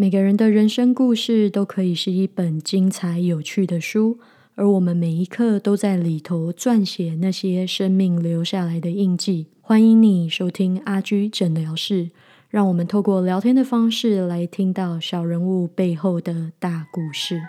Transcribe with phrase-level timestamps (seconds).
[0.00, 4.20] 每个人的人生故事都可以是一本精彩有趣的书，
[4.54, 9.48] 而我们每一刻都在里头撰写那些生命留下来的印记。
[9.60, 12.10] 欢迎你收听阿居诊疗室，
[12.48, 17.40] 让我们透过聊天的方式来听到小人物背后的大故事。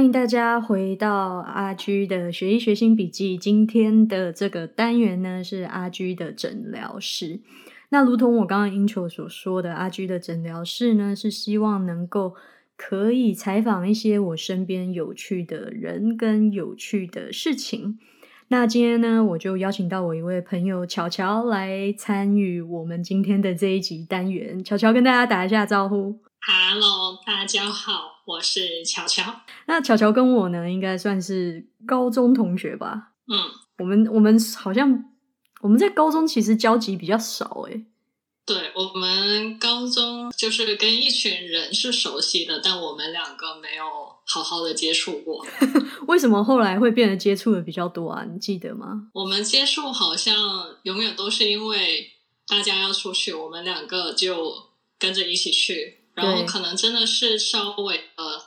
[0.00, 3.36] 欢迎大家回到阿居的学医学心笔记。
[3.36, 7.42] 今天的这个单元呢，是阿居的诊疗室。
[7.90, 12.34] 那如同我刚刚 intro 所说的，阿居的诊疗室呢，是希望能够
[12.78, 17.98] 可以采访一些我身边有趣的人跟有趣的事情。
[18.48, 24.64] 那今天呢，我就邀请到我一位朋友巧巧来参与我们今天的这一集单元。
[24.64, 26.20] 巧巧跟大家打一下招呼。
[26.42, 29.42] Hello，大家好，我是巧巧。
[29.66, 33.12] 那巧巧跟我呢，应该算是高中同学吧？
[33.28, 33.38] 嗯，
[33.78, 35.04] 我们我们好像
[35.60, 37.84] 我们在高中其实交集比较少诶。
[38.46, 43.84] 对，我们高中就是跟一群人是熟悉的，但我们两个没有
[44.24, 45.44] 好好的接触过。
[46.08, 48.24] 为什么后来会变得接触的比较多啊？
[48.24, 49.10] 你记得吗？
[49.12, 50.34] 我们接触好像
[50.84, 52.12] 永远都是因为
[52.48, 55.99] 大家要出去，我们两个就跟着一起去。
[56.22, 58.40] 然后可能真的是稍微呃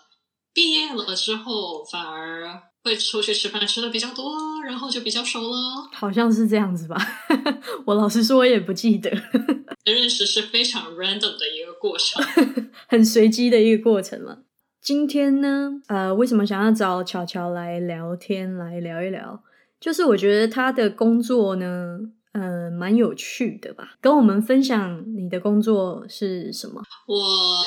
[0.53, 5.57] 毕业了之后，反而会出去吃饭吃的比较多，然后就比较熟了。
[5.93, 6.97] 好像是这样子吧，
[7.85, 9.09] 我老实说我也不记得。
[9.85, 12.23] 认识是非常 random 的一个过程，
[12.87, 14.43] 很随机的一个过程了。
[14.81, 19.43] 今天呢，呃，为什么想要找巧巧来聊天，来聊一聊？
[19.79, 21.99] 就是我觉得他的工作呢。
[22.33, 23.95] 呃，蛮有趣的吧？
[24.01, 26.83] 跟我们分享你的工作是什么？
[27.07, 27.63] 我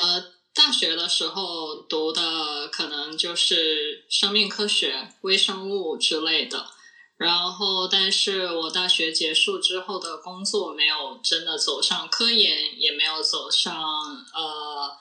[0.53, 6.65] 大学的时候读的可能就是生命科学、微生物之类的。
[7.15, 14.91] 然后，但是我大学结束之后的工作没有真的走上科研，也没有走上呃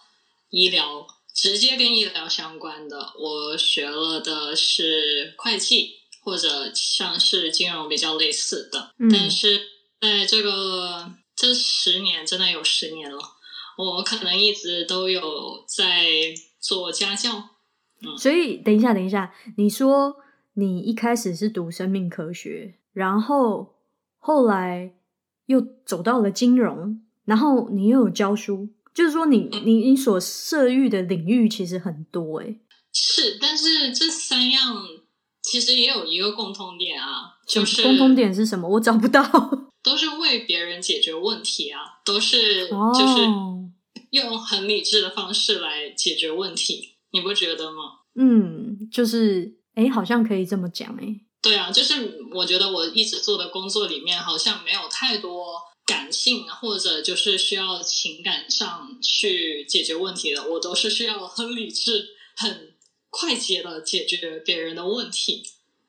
[0.48, 3.12] 医疗，直接跟医疗相关的。
[3.18, 5.95] 我学了的是会计。
[6.26, 9.60] 或者像是金融比较类似的，但是
[10.00, 13.18] 在这个这十年真的有十年了，
[13.78, 16.04] 我可能一直都有在
[16.58, 17.50] 做家教。
[18.02, 20.16] 嗯，所以等一下，等一下，你说
[20.54, 23.76] 你一开始是读生命科学，然后
[24.18, 24.96] 后来
[25.46, 32.56] 又走到了金融，然后你又有教书，就是说你你你所涉域的领域其实很多哎。
[32.92, 34.84] 是，但是这三样。
[35.48, 38.68] 其实也有一个共通点啊，就是共通点是什么？
[38.68, 39.22] 我找不到。
[39.82, 43.22] 都是为别人解决问题啊，都是就是
[44.10, 48.00] 用很理智的方式来解决问题，你不觉得吗？
[48.18, 51.20] 嗯，就是哎，好像可以这么讲哎。
[51.40, 62.72] 对啊，就是我觉得我一直做的工作里面，好像没有太多感性或者就是需要情感上去解决问题的，我都是需要很理智很。
[63.18, 65.42] 快捷的解决别人的问题，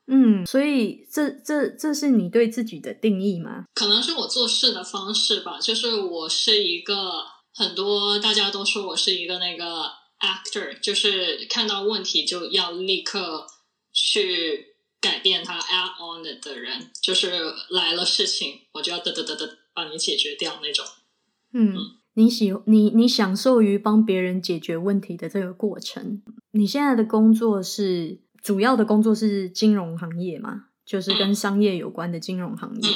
[0.06, 3.66] 嗯，所以这这这是你对自己的定义吗？
[3.74, 13.46] 可能是我做事的方式吧，就是我是一个很多大家都说我是一个那个 actor，就是看到问题就要立刻
[13.92, 20.86] 去改变它 add on 的人，就是来了事情我就要得得得得帮你解决掉那种，
[21.52, 21.97] 嗯。
[22.17, 26.23] 你喜你你享受于帮别人解决问题的这个过程。
[26.50, 30.66] 你现在的工作是主要的工作是金融行业嘛？
[30.83, 32.89] 就是跟商业有关的金融行业。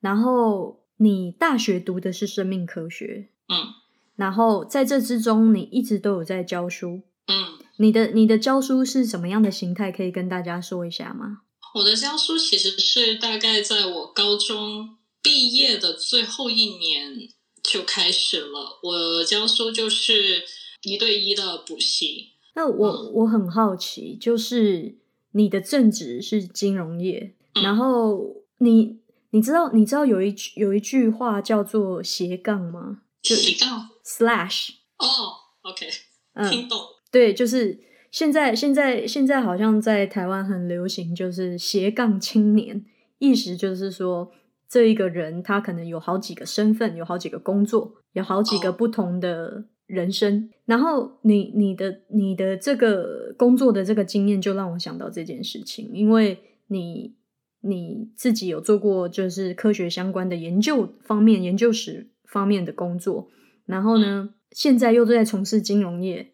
[0.00, 3.74] 然后你大学读的是生命科学，嗯。
[4.16, 7.58] 然后在这之中，你一直都有在教书，嗯。
[7.76, 9.92] 你的你的教书是什么样的形态？
[9.92, 11.42] 可以跟大家说一下吗？
[11.74, 17.28] 我的教书其实是大概在我高中毕业的最后一年。
[17.62, 18.78] 就开始了。
[18.82, 20.42] 我教书就是
[20.82, 22.30] 一对一的补习。
[22.54, 24.98] 那我我很好奇，就是
[25.32, 28.98] 你的正职是金融业，然后你
[29.30, 33.02] 你知道你知道有一句有一句话叫做斜杠吗？
[33.22, 35.06] 斜杠 slash 哦
[35.62, 35.86] ，OK，
[36.50, 36.78] 听懂。
[37.12, 37.78] 对，就是
[38.10, 42.84] 现在现在现在好像在台湾很流行，就是斜杠青年，
[43.18, 44.32] 意思就是说。
[44.70, 50.48] 这一个人，他可能有好几个身份，有好几个工作，有好几个不同的人生。
[50.64, 56.38] 然后，你你的你的这个工作的这个经验，就让我想到这件事情，因为
[56.68, 57.16] 你
[57.62, 63.28] 你自己有做过就是科学相关的研究方面、研究史方面的工作，
[63.66, 66.32] 然后呢，现在又在从事金融业，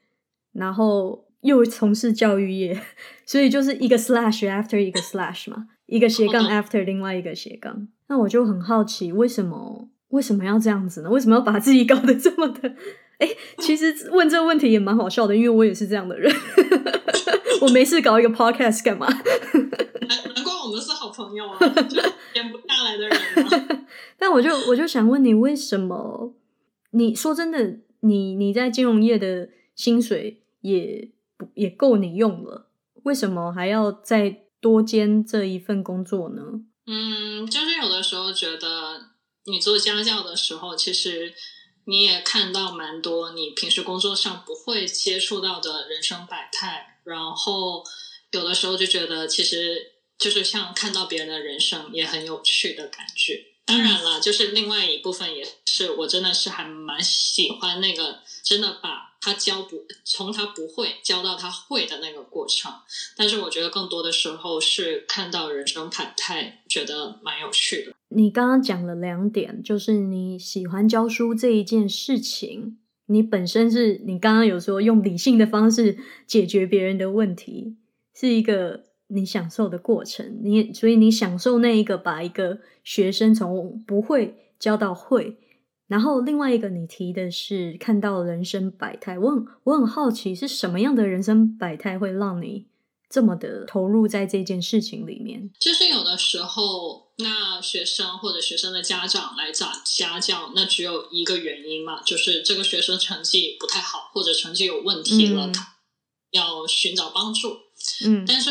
[0.52, 2.78] 然后又从事教育业，
[3.24, 7.88] 所以就是一个 slash after 一个 slash 嘛，一个斜杠 after 另外一个斜杠。
[8.08, 11.10] 那我就很好奇，为什么为什么要这样子呢？
[11.10, 12.74] 为什么要把自己搞得这么的？
[13.18, 13.28] 哎，
[13.58, 16.32] 其实 问这个问题也蛮好笑的，因为我也是这样的人。
[17.62, 19.06] 我没事搞一个 podcast 干嘛？
[19.08, 22.00] 难怪我们是好朋友啊， 就
[22.34, 23.86] 闲不下来的人。
[24.18, 26.34] 但我就我就想问你，为什么？
[26.90, 32.68] 你说真的，你你在金融业的薪水也不也够你用了，
[33.04, 36.42] 为什么还要再多兼这一份工作呢？
[36.86, 39.10] 嗯，就是有的时候觉得
[39.44, 41.34] 你做家教的时候，其实。
[41.88, 47.84] 你也看到蛮多你平时工作上不会接触到的人生百态，然后
[48.32, 53.40] 有的时候就觉得其实就是像看到别人的人生也很有趣的感觉。
[53.64, 62.70] 当然了，就是另外一部分也是我真的是还蛮喜欢那个真的把他教不从他不会教到他会的那个过程。
[63.16, 67.92] 但是我觉得更多的时候是看到人生百态，觉得蛮有趣的。
[68.10, 77.74] 你刚刚讲了两点，就是你喜欢教书这一件事情，你本身是你刚刚有说用理性的方式解决别人的问题，
[78.14, 80.38] 是一个你享受的过程。
[80.44, 85.36] 你所以你享受那一个把一个学生从不会教到会，
[85.86, 89.18] 然后另外一个你提的是看到人生百态。
[89.18, 92.66] 我很我很好奇是什么样的人生百态会让你。
[93.08, 105.52] 这么的投入在这件事情里面，就是有的时候，那学生或者学生的家长来找家教，那只有一个原因嘛，就是这个学生成绩不太好，或者成绩有问题了，
[106.32, 107.56] 要寻找帮助。
[108.04, 108.50] 嗯，但是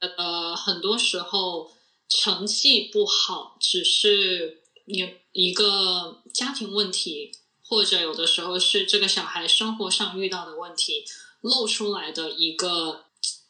[0.00, 1.70] 呃，很多时候
[2.08, 4.59] 成绩不好只是
[4.90, 7.32] 一一个家庭问题，
[7.62, 11.04] 或者有的时候是这个小孩生活上遇到的问题
[11.40, 13.04] 露出来的一个。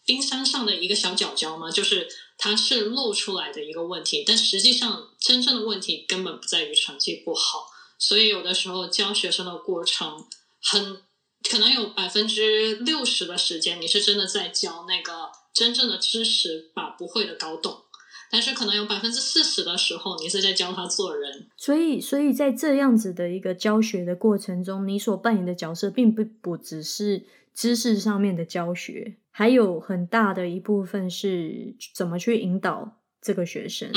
[0.06, 7.68] 冰山上的一个小角角嘛，就是它是露出来的一个问题，但实际上真正的问题根本不在于成绩不好。
[7.96, 10.26] 所以有的时候教学生的过程，
[10.60, 11.00] 很
[11.48, 17.84] 可能有百分之六十的时间，你是真的在教那个真正的知识，把不会的搞懂；
[18.30, 21.46] 但是可能有百分之四十的时候，你是在教他做人。
[21.56, 29.16] 所以，所以在这样子的一个教学的过程中，你所扮演的角色，并不不只是知识上面的教学。
[29.32, 33.90] 还有很大的一部分是怎么去引导这个学生，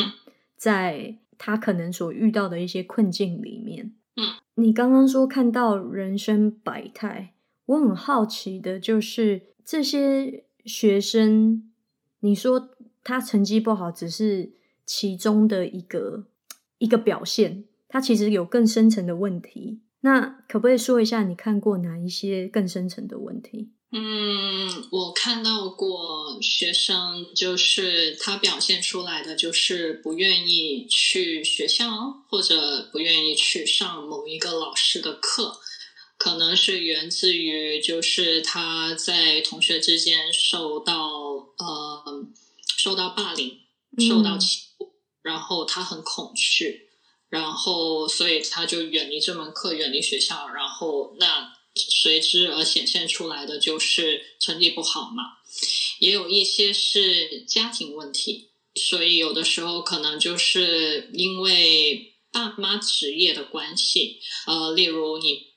[0.56, 3.94] 在他可能所遇到的一些困境里面。
[4.16, 7.34] 嗯，你刚刚说看到人生百态，
[7.66, 11.72] 我很好奇的就是这些学生，
[12.20, 12.70] 你说
[13.04, 14.54] 他成绩不好只是
[14.86, 16.26] 其中的一个
[16.78, 19.82] 一个表现，他其实有更深层的问题。
[20.02, 23.70] 那可不可以说一下你看过哪一些更深层的问题？
[23.96, 31.86] 嗯，我看到过学生，就是他表现出来的就是不愿意去学校，
[32.28, 35.54] 或者不愿意去上某一个老师的课，
[36.18, 41.08] 可能是源自于就是他在同学之间受到
[41.60, 42.28] 呃
[42.84, 43.62] 受到霸凌，
[44.10, 46.90] 受到欺负，然后他很恐惧，
[47.30, 51.54] 然后所以他就远离这门课，远离学校，然后那。
[51.76, 55.24] 随之而显现出来的就是成绩不好嘛，
[55.98, 65.48] 也有一些是家庭问题，所以有的时候可能就是因为爸妈职业的关系，呃，例如你，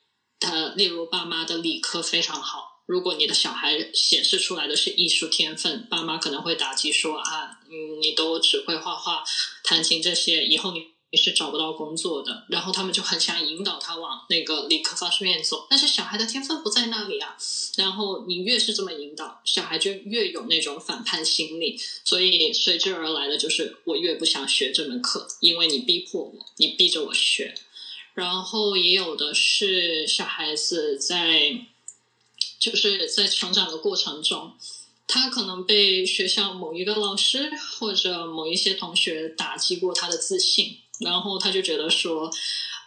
[0.41, 9.23] 呃，例如爸妈的理科非常好，如果你的小孩显示出来的是艺术天分，爸妈可能会打击说啊，嗯，你都只会画画、
[9.63, 10.97] 弹琴这些，以后你。
[11.13, 17.37] 你是找不到工作的，然后他们就很想引导他往那个理科方面走，但是小孩的天分不在那里啊。
[17.77, 27.55] 然后你越是这么引导，小孩就越有那种反叛心理，所以随之而来的就是我越不想学这门课，因为你逼迫我，你逼着我学。
[28.15, 31.53] 然后也有的是小孩子在，
[32.59, 34.55] 就是在成长的过程中，
[35.07, 40.79] 他可能被学校某一个老师或者某一些同学打击过他的自信。
[40.99, 42.33] 然后他就觉得说，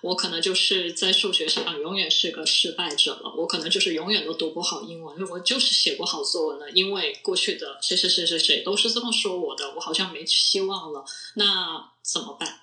[0.01, 12.61] 我可能就是在数学上永远是个失败者了，我可能就是永远都读不好英文，我就是写不好作文了，因为过去的谁谁谁谁谁都是这么说我的，我好像没希望了，那怎么办？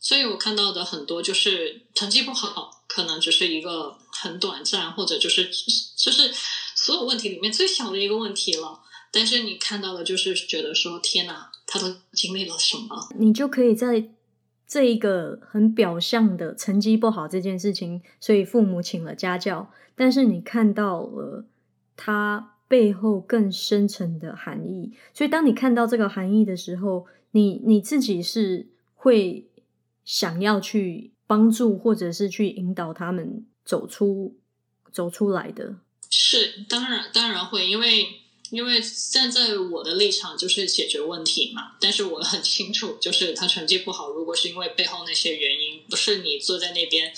[0.00, 5.50] 所以我看到的很多就是成绩不好，可能只是一个很短暂，或者就是
[5.94, 6.30] 就是
[6.74, 8.80] 所有问题里面最小的一个问题了。
[9.12, 13.08] 但是你看到的，就是觉得说，天哪，他都经历了什么？
[13.18, 14.08] 你就可以在。
[14.68, 19.70] 这一个很表象的成绩不好这件事情，所以父母请了家教。
[19.94, 21.44] 但是你看到了
[21.96, 24.92] 他背后更深层的含义。
[25.14, 29.46] 所以，当你看到这个含义的时候，你你自己是会
[30.04, 34.36] 想要去帮助，或者是去引导他们走出
[34.92, 35.76] 走出来的。
[36.10, 38.20] 是，当然当然会，因为。
[38.52, 38.80] 因为
[39.10, 47.12] 站在我的立场就是解决问题嘛，但是我很清楚，就是他成绩不好，如果是因为背后那些原因，不是你坐在那边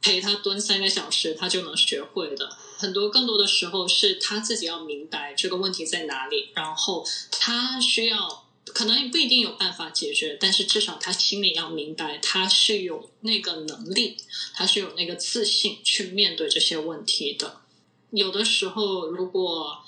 [0.00, 2.50] 陪他蹲三个小时，他就能学会的。
[2.76, 14.16] 很多更多的时候是他自己要明白这个问题在哪里，然后他需要可能不一定有办法解决，但是至少他心里要明白，他是有那个能力，
[14.54, 17.60] 他是有那个自信去面对这些问题的。
[18.10, 19.84] 有的时候如果。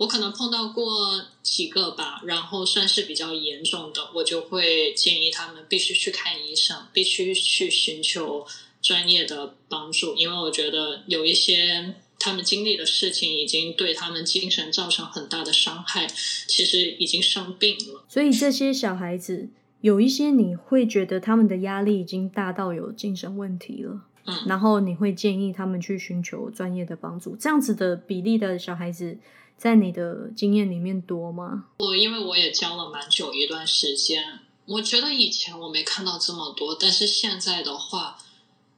[0.00, 8.46] 我可能碰到过几个吧，然后算是比较严重的，我就会建议他们必须去看医生，必须去寻求
[8.80, 16.06] 专业的帮助，因为我觉得有一些他们经历的事情已经对他们精神造成很大的伤害，
[16.46, 18.04] 其实已经生病了。
[18.08, 19.48] 所以这些小孩子
[19.80, 29.18] 有一些你会觉得他们的压力已经大到有精神问题了，嗯，然后你会建议他们去寻求专业的帮助，这样子的比例的小孩子。
[29.60, 31.66] 在你的经验里面多吗？
[31.80, 34.24] 我因为我也教了蛮久一段时间，
[34.64, 38.16] 我觉得以前我没看到这么多，但是现在的话，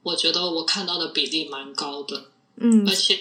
[0.03, 2.25] 我觉得我看到的比例蛮高的。
[2.57, 3.17] 嗯，而且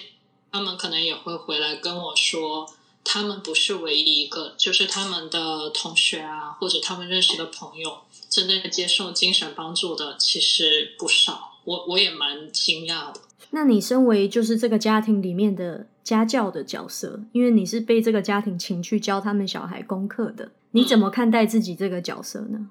[0.52, 2.70] 他们可能也会回来跟我说，
[3.02, 11.54] 他们不是唯一一个，就是他们的同学啊，或者他们认识的朋友正在接受精神帮助的，其实不少。
[11.64, 13.20] 我我也蛮惊讶的。
[13.50, 15.88] 那你身为就是这个家庭里面的。
[16.04, 22.70] 家教的角色，因为你是被这个家庭请去教他们小孩功课的，你怎么看待自己这个角色呢？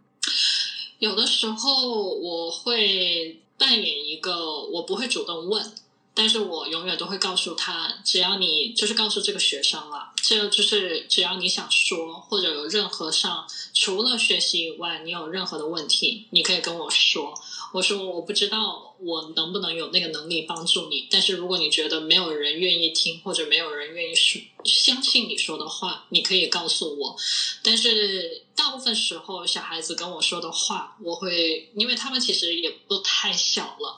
[1.00, 5.66] 有的时候我会扮演一个，我不会主动问，
[6.14, 17.34] 但是我永远都会告诉他，只要你就是告诉这个学生了，这就是只要你想说，或者有任何上除了学习以外，你有任何的问题，你可以跟我说。
[17.74, 27.16] 我说我不知道我能不能有那个能力帮助你，但是如果你觉得没有人愿意听，或者没有人愿意说相信你说的话，你可以告诉我。
[27.64, 33.98] 但是大部分时候，小孩子跟我说的话，我会因为他们其实也不太小了。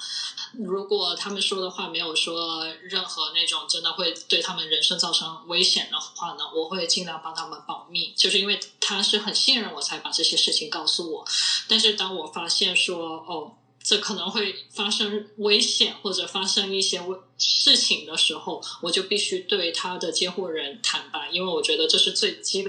[0.53, 8.13] 如果他们说的话没有说任何那种真的会对他们人生造成危险的话呢，我会尽量帮他们保密。
[8.15, 11.25] 就是因为他是很信任我才把这些事情告诉我。
[11.67, 13.51] 但是当我发现说哦。
[13.83, 17.01] 这可能会发生危险或者发生一些
[17.37, 22.63] 事情的时候，我就必须对他的监护人坦白，因为我觉得这是最基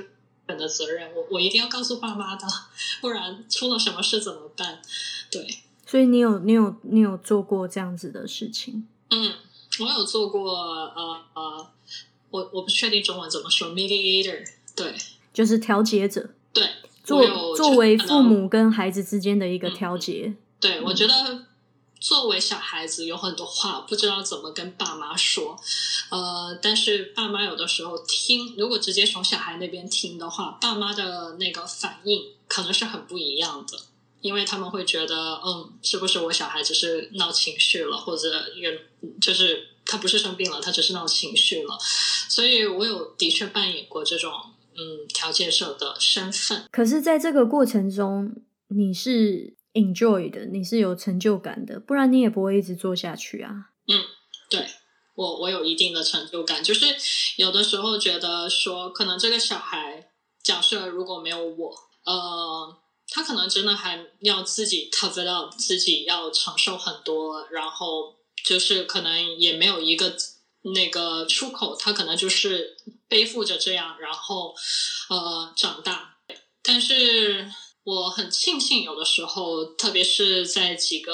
[0.44, 1.14] 本的责任。
[1.14, 2.44] 我我一定要告诉爸妈的，
[3.00, 4.82] 不然出了什么事怎么办？
[5.30, 5.46] 对，
[5.86, 8.88] 所以你有你有你有做过这样子的事情？
[9.10, 9.34] 嗯，
[9.78, 10.52] 我有做过。
[10.52, 11.70] 呃呃，
[12.30, 14.44] 我我不确定中文怎么说，mediator，
[14.74, 14.92] 对，
[15.32, 16.30] 就是调解者。
[16.52, 16.68] 对，
[17.04, 20.34] 作作为父母跟孩子之间的一个调解。
[20.64, 21.44] 对，我觉得
[22.00, 25.60] 作为小孩子有很多话不知道怎么跟爸妈说，
[26.10, 32.18] 呃，但是爸妈有的时候听，如果直接从小孩那边听的话，爸妈的那个反应
[32.48, 33.78] 可能是很不一样的，
[34.22, 38.80] 因为他们会觉得，嗯，是不是我小孩只是闹情绪了，或者也
[39.20, 41.78] 就是他不是生病了，他只是闹情绪了，
[42.30, 44.32] 所以我有的确扮演过这种
[44.78, 46.64] 嗯调解者的身份。
[46.72, 48.34] 可是，在这个过程中，
[48.68, 49.54] 你是。
[49.74, 53.70] Enjoy 的，你是有成就感的，不然你也不会一直做下去啊。
[53.86, 54.02] 嗯，
[54.48, 54.66] 对
[55.14, 56.86] 我我有一定的成就感，就是
[57.36, 60.10] 有的时候觉得说，可能这个小孩，
[60.42, 62.76] 假设如果没有我，呃，
[63.08, 70.16] 他可能真的还要自己 cover 到自己要承受很多，然后就是可能也没有一个
[70.74, 72.76] 那个出口，他可能就是
[73.08, 74.54] 背负着这样，然后
[75.10, 76.16] 呃长大，
[76.62, 77.50] 但是。
[77.84, 81.12] 我很庆幸，有的时候，特别是在几个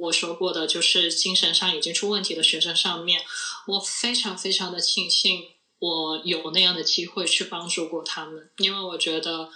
[0.00, 3.20] 我说过的，就是精神上已经出问题的学生上面，
[3.68, 5.44] 我非常非常的庆幸，
[5.78, 8.50] 我有那样的机会去帮助过他们。
[8.56, 9.48] 因为我觉得，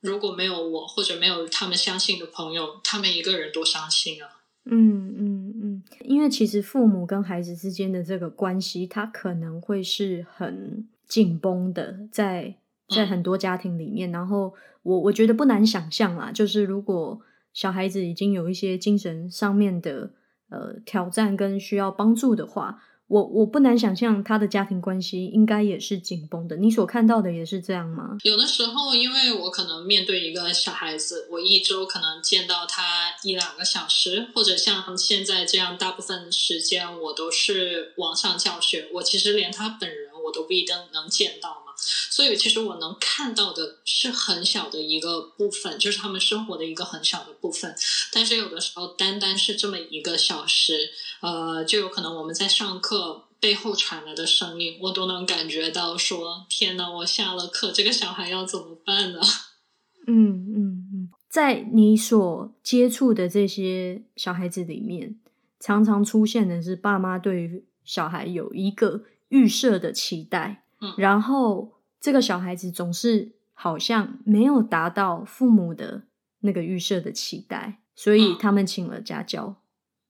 [0.00, 4.42] 如果没有我，或者没有他们相信的朋友，他们一个人多伤心啊！
[4.66, 12.54] 嗯嗯嗯，因为其实父母跟孩子之间的这个关系，他可能会是很紧绷的，在
[12.88, 14.54] 在很多家庭里面，然后。
[14.86, 17.20] 我我觉得不难想象啦，就是如果
[17.52, 20.12] 小孩子已经有一些精神上面的
[20.48, 26.56] 呃挑战跟需要帮助的话，我我不难想象他的家庭关系应该也是紧绷的。
[26.56, 28.16] 你所看到的也是这样吗？
[28.22, 32.82] 有的时候，因为我可能面对一个小孩子，我一周可能见到他
[33.24, 38.88] 一两个小时，或者像现在这样，大部分时间我都是网上教学。
[38.94, 40.06] 我其实连他本人。
[40.26, 41.62] 我都不一定能见到。
[41.76, 47.74] 所以其实我能看到的是很小的一个部分，就是他们生活的一个很小的部分。
[48.12, 50.90] 但是有的时候，单单是这么一个小时，
[51.20, 59.20] 呃，就有可能我们在上课背后传来的声音，我都能感觉到说：天哪，我下了课，这个小孩要怎么办呢？
[60.08, 65.18] 嗯嗯嗯，在你所接触的这些小孩子里面，
[65.58, 70.94] 常常出现的是爸妈对于小孩有一个预设的期待，嗯。
[70.98, 76.04] 然后这个小孩子总是好像没有达到父母的
[76.40, 78.36] 那个预设的期待，所以嗯。
[78.38, 79.56] 他们请了家教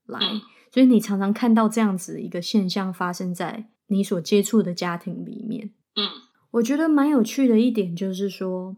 [0.06, 0.40] 来，嗯。
[0.72, 5.70] 所以你常常看到这样子一个现象发生在你所接触的家庭里面。
[5.96, 6.08] 嗯。
[6.52, 8.76] 我觉得蛮有趣的一点就是说，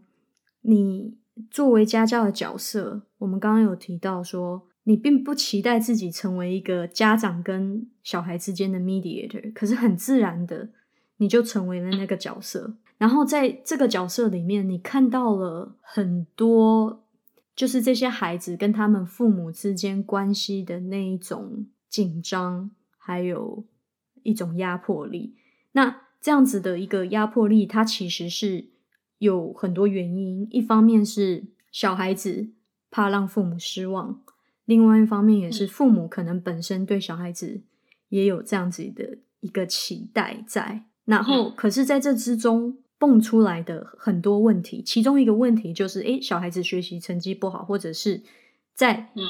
[0.61, 1.17] 你
[1.49, 10.69] 作为家教的角色，我们刚刚有提到说，你并不期待自己成为一个家长跟小孩之间的 mediator，可是很自然的，
[11.19, 12.73] 你就成为了那个角色。
[12.97, 17.05] 然后在这个角色里面，你看到了很多，
[17.55, 23.63] 就是这些孩子跟他们父母之间关系的那一种紧张，还有
[24.23, 25.35] 一种压迫力。
[25.71, 28.65] 那这样子的一个压迫力，它其实是
[29.19, 30.45] 有很多原因。
[30.51, 32.49] 一方面是小孩子
[32.91, 34.21] 怕让父母失望，
[34.65, 37.61] 另外一方面也是父母可能本身对小孩子
[38.09, 40.83] 也有这样子的一个期待在。
[41.09, 48.21] 然后，嗯可是在这之中蹦出来的很多问题，其中一个问题就是，诶，小孩子学习成绩不好，或者是
[48.75, 49.23] 在嗯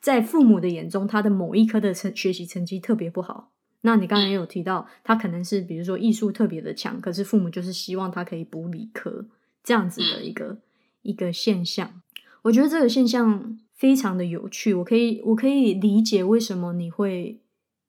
[0.00, 3.50] 在父母的眼中，他的某一科的成学习成绩特别不好。
[3.80, 9.26] 那你刚才也有提到，他可能是比如说艺术特别的强，可是父母就是希望他可以补理科
[9.64, 10.58] 这样子的一个、
[11.02, 12.02] 一个现象。
[12.42, 17.40] 我觉得这个现象非常的有趣，我可以我可以理解为什么你会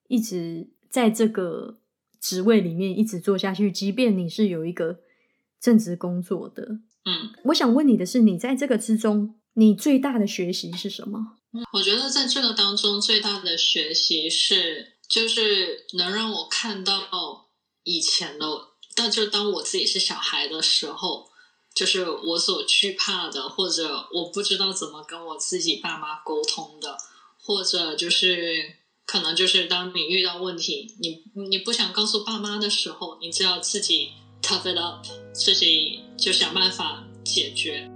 [0.08, 1.78] 一直在这个
[2.24, 5.02] 职位里面一直做下去，即便你是有一个
[5.60, 6.64] 正职工作的。
[7.04, 7.34] 嗯。
[7.48, 11.20] 我想问你的是，你在这个之中，你最大的学习是什么？
[11.74, 17.50] 我觉得在这个当中最大的学习是，就是能让我看到
[17.84, 18.48] 以前的，
[18.96, 21.30] 但就当我自己是小孩的时候，
[21.76, 26.98] 就是我所惧怕的，或者我不知道怎么跟我自己爸妈沟通的，
[27.38, 34.10] 或者就是可能就是当你遇到问题，你你不想告诉爸妈的时候，你只要自己
[34.42, 37.90] tough it up，自己就想办法解决。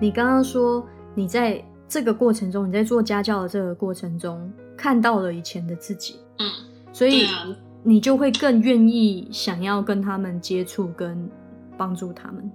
[0.00, 6.50] 你刚刚说你在这个过程中，你在做家教的这个过程中，看到了以前的自己，嗯，
[6.92, 7.46] 所以对啊，
[7.82, 11.30] 你就会更愿意想要跟他们接触，跟
[11.78, 12.50] 帮助他们。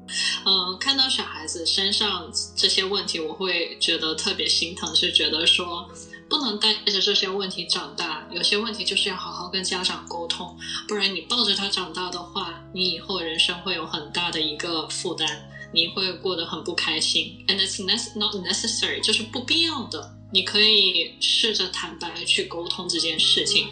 [0.46, 5.90] 嗯，看到小孩子身上这些问题，我会觉得特别心疼，是觉得说
[6.30, 8.28] 不能带着这些问题长大。
[8.32, 10.56] 有些问题就是要好好跟家长沟通，
[10.88, 15.28] 不然你抱着他长大的话，你以后人生会有很大的一个负担，
[15.74, 17.44] 你会过得很不开心。
[17.48, 17.84] And it's
[18.20, 20.16] not necessary，就是不必要的。
[20.32, 23.68] 你可以试着坦白去沟通这件事情。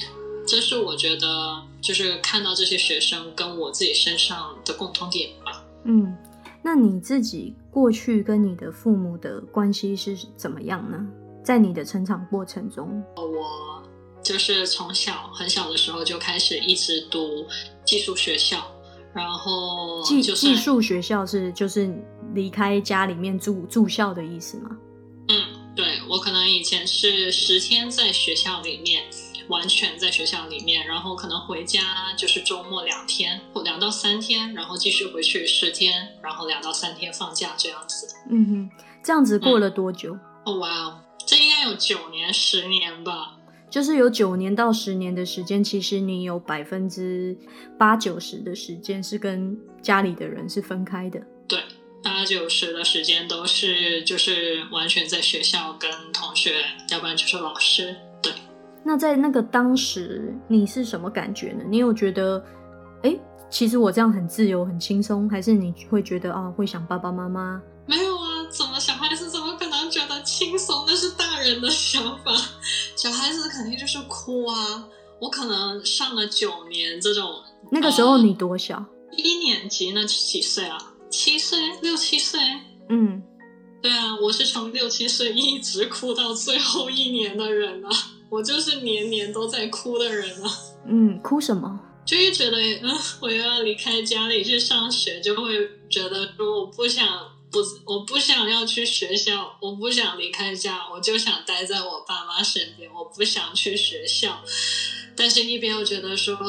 [0.47, 5.63] 这是我觉得，就是看到这些学生跟我自己身上的共同点吧。
[5.85, 6.15] 嗯，
[6.61, 11.05] 那你自己过去跟你的父母的关系是怎么样呢？
[11.43, 13.83] 在你的成长过程中，我
[14.23, 17.45] 就是从小很小的时候就开始一直读
[17.85, 18.65] 寄宿学校，
[19.13, 21.93] 然后寄寄宿学校是就是
[22.33, 24.69] 离开家里面住住校的意思吗？
[25.27, 29.03] 嗯，对我可能以前是十天在学校里面，
[29.47, 38.07] 完全在学校里面，然后可能回家就是周末两天或两到三天，然后继续回去十天，然后两到三天放假这样子。
[38.29, 40.17] 嗯哼，这样子过了多久？
[40.45, 43.37] 哦哇哦，这应该有九年十年吧？
[43.69, 47.35] 就是有九年到十年的时间，其实你有百分之
[47.77, 51.19] 八九十的时间是跟家里的人是分开的。
[51.47, 51.59] 对，
[52.03, 57.95] 八九十的时间都是就是完全在学校跟同学，要不然就是老师。
[58.83, 61.63] 对，那在那个当时，你是什么感觉呢？
[61.67, 62.43] 你有觉得，
[63.03, 63.17] 哎，
[63.49, 67.61] 其实我这样很自由、很轻松，还是你会觉得啊，会想爸爸妈妈？
[67.85, 70.83] 没有啊，怎么小孩子怎么可能觉得轻松？
[70.87, 72.31] 那是大人的想法，
[72.95, 74.87] 小孩子肯定就是哭啊。
[75.19, 77.29] 我可能上了九年这种，
[77.71, 78.83] 那个时候你多小？
[79.15, 80.77] 一年级那几岁啊？
[81.09, 82.39] 七岁，六七岁。
[82.89, 83.21] 嗯，
[83.81, 87.89] 对啊，我是从六七岁一直哭到最后一年的人啊，
[88.33, 90.51] 我就是年年都在哭的人啊。
[90.89, 91.79] 嗯，哭什么？
[92.05, 92.89] 就是觉得，嗯，
[93.21, 97.07] 我又要离开家里去上学，就会觉得说我不想
[97.51, 104.41] 不我不想要去学校，我不想离开家，我就想待在我爸妈身边，我不想去学校。
[105.15, 106.43] 但是，一边又觉得说，啊，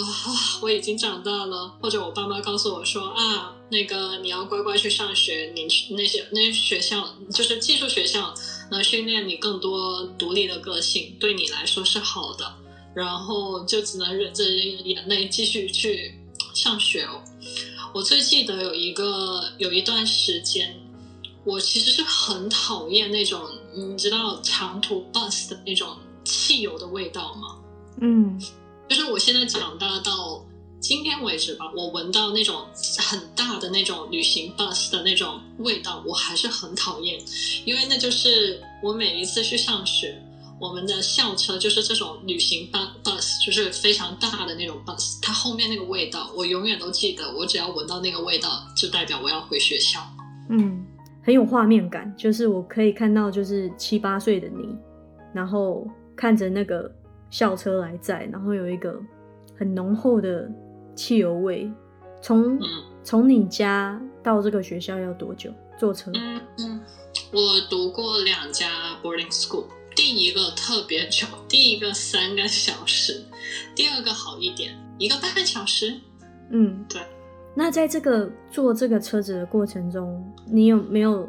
[0.63, 8.35] 我已经长大了，或者我爸妈告诉我说，啊，那个你要乖乖去上学，你去那些那些学校就是寄宿学校，
[8.71, 12.55] 能训练你更多独立的个性，对你来说是好的。
[12.95, 16.15] 然后就只能忍着眼泪继续去
[16.55, 17.21] 上学哦。
[17.93, 20.81] 我最记得有一个有一段时间，
[21.45, 23.43] 我其实是很讨厌那种
[23.75, 27.57] 你知道长途 bus 的那种汽油的味道吗？
[28.01, 28.41] 嗯，
[28.89, 30.45] 就是我现在长大到
[30.85, 32.57] 今天为止吧，我闻到那种
[32.99, 37.19] 很大的那种旅行 bus 的那种味道，我还是很讨厌，
[37.65, 40.15] 因为那就是我每一次去上学，
[40.61, 50.01] 我们的校车就是这种旅行 bus bus，就是非常大的那种 bus，它后面那个味道，我永远都记得，我只要闻到那个味道，就代表我要回学校。
[50.51, 50.85] 嗯，
[51.23, 54.69] 很有画面感，就是我可以看到，就是七八岁的你，
[55.33, 56.95] 然后看着那个。
[57.31, 58.97] 校车来载，然后有一个
[59.59, 60.49] 很浓厚的
[60.95, 61.71] 汽油味。
[62.23, 62.59] 从
[63.03, 65.51] 从你家到这个学校要多久？
[65.79, 66.11] 坐车？
[66.15, 66.81] 嗯嗯，
[67.33, 73.25] 我读过两家 boarding school，第一个特别久，第一个三个小时，
[73.75, 76.01] 第二个好一点，一个半小时。
[76.51, 77.03] 嗯，对。
[77.55, 81.29] 那在这个坐这个车子的过程中，你有没有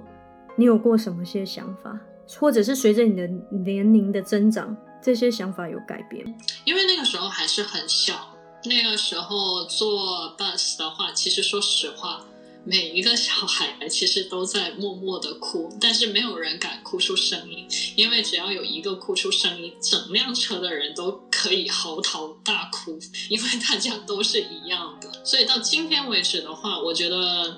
[0.56, 2.00] 你有过什么些想法，
[2.40, 4.76] 或者是随着你的年龄的增长？
[5.02, 6.26] 这些想法有改变，
[6.64, 8.35] 因为那个时候还是很小。
[8.66, 12.26] 那个时候坐 bus 的话，其实说实话，
[12.64, 23.00] 每一个小孩其实都在默默的哭，但是没有人敢哭出声音，因为只要有一个哭出声音，整辆车的人都可以嚎啕大哭，
[23.30, 25.12] 因为大家都是一样的。
[25.24, 27.58] 所以到今天为止的话，我觉得。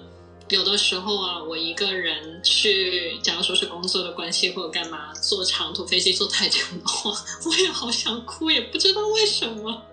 [0.50, 7.12] 有的时候啊，我一个人去，假如说是工作的关系或者干嘛，坐长途飞机坐太久的话，
[7.44, 9.84] 我也好想哭，也不知道为什么，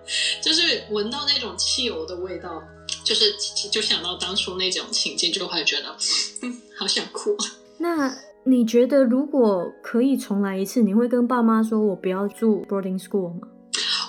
[0.45, 2.61] 就是闻到那种汽油的味道，
[3.03, 3.33] 就是
[3.71, 5.97] 就想到当初那种情境，就会觉得，
[6.43, 7.35] 嗯， 好想哭。
[7.79, 13.47] 那你觉得如果可以重来一次，你会跟爸妈说我不要住 boarding school 吗？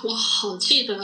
[0.04, 0.94] 我好记得，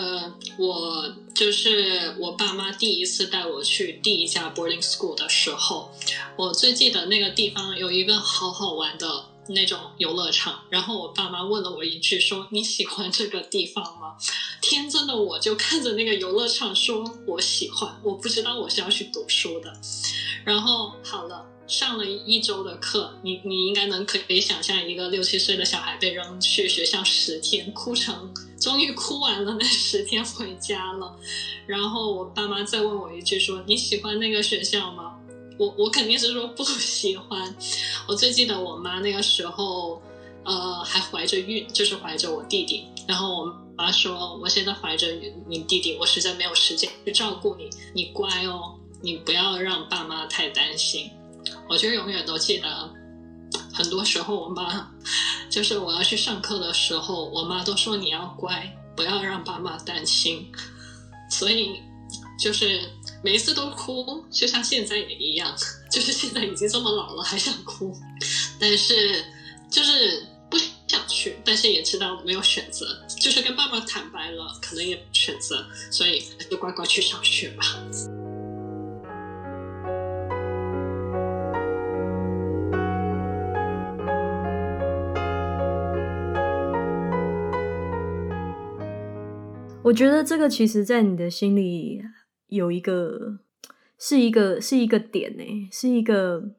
[0.58, 1.02] 我
[1.34, 5.90] 就是我爸妈第一次带我去第一家 boarding school 的时候，
[6.36, 9.06] 我最记得那个地方有一个好好玩的
[9.48, 10.60] 那种游乐场。
[10.70, 14.16] 然后我爸妈问了我一句，说你喜欢这个地方吗？
[14.60, 18.00] 天真的我就看着那个游乐场说，我喜欢。
[18.02, 19.72] 我不知道我是要去读书的。
[20.44, 21.46] 然后好了。
[21.68, 31.16] 上了一周的课，你你应该能可以想象一个六七岁的小孩被扔去学校十天，哭成终于哭完了那十天回家了，
[31.66, 35.14] 然后我爸妈再问我一句说你喜欢那个学校吗？
[35.62, 37.54] 我我肯定是说不喜欢。
[38.08, 40.02] 我最记得我妈那个时候，
[40.44, 45.06] 呃还怀着孕，就是怀着我弟弟，然后我妈说我现在怀着
[45.46, 51.08] 你弟弟，我实在没有时间去照顾你，你乖哦，你不要让爸妈太担心。
[51.68, 52.90] 我就永远都记得，
[53.72, 54.90] 很多时候我妈
[55.48, 60.50] 就是我要去上课的时候，我妈都说你要乖，不要让爸妈担心。
[61.30, 61.80] 所以
[62.38, 62.80] 就是
[63.24, 65.54] 每一次都哭，就像现在也一样，
[65.90, 67.96] 就是现在已经这么老了还想哭，
[68.58, 69.24] 但是
[69.70, 70.58] 就是不
[70.88, 72.84] 想去，但是也知道没有选择，
[73.20, 77.64] 就是跟爸妈坦白了，可能也选择，所以就乖乖去上学吧。
[89.84, 92.02] 我觉得这个其实，在你的心里
[92.54, 93.38] 有一个，
[93.98, 96.50] 是一个，是一个点呢，是一个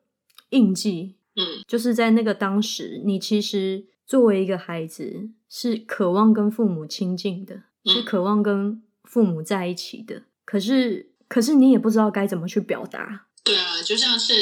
[0.50, 1.16] 印记。
[1.36, 10.24] 嗯，就是在那个当时，你其实作为一个孩子，是渴望跟父母亲近的，是渴望跟父母在一起的。
[10.46, 13.28] 可是，可是你也不知道该怎么去表达。
[13.44, 14.34] 对啊，就像是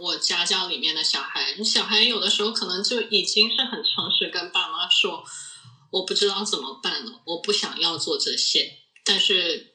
[0.00, 5.24] 我家教里面的小孩，小孩有的时候可能就已经是很诚实跟爸妈说。
[5.90, 8.70] 我不知道怎么办了，我不想要做这些，
[9.06, 9.67] 但是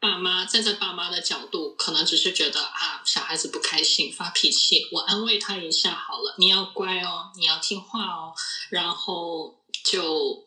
[0.00, 8.32] 爸妈站在爸妈的角度，可能只是觉得啊，小孩子不开心发脾气，我安慰他一下好了，你要乖哦，你要听话哦，
[8.70, 10.46] 然后就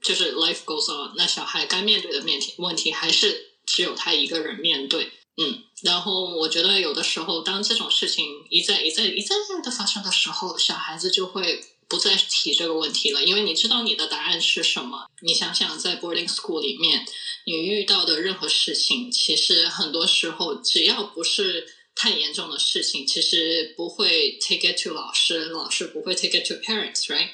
[0.00, 11.71] 就是 life goes on，那小孩该面对的面题问题还是只有他一个人面对，嗯，然后我觉得有的时候，当这种事情一再一再一再再的发生的时候，小孩子就会。
[11.92, 15.04] 不再提这个问题了，因为你知道你的答案是什么。
[15.20, 17.04] 你想想，在 boarding school 里面，
[17.44, 27.28] 你遇到的任何事情，其实很多时候只要不是太严重的事情，其实不会 take it to 老师，老师不会 take it to parents，right？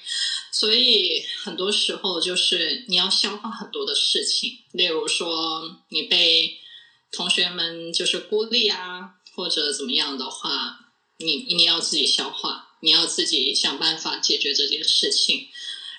[0.50, 6.58] 所以很多时候就是你要消化很多的事情，例如说你被
[7.12, 10.80] 同学们就是孤立啊，或者怎么样的话，
[11.18, 15.48] 你你要自己消化，你要自己想办法解决这件事情。